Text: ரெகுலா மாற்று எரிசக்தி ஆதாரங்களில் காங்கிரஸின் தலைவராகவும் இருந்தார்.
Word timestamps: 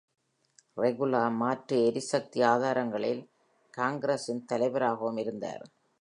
ரெகுலா 0.77 1.21
மாற்று 1.31 1.77
எரிசக்தி 1.87 2.41
ஆதாரங்களில் 2.43 3.21
காங்கிரஸின் 3.73 4.45
தலைவராகவும் 4.45 5.17
இருந்தார். 5.17 5.65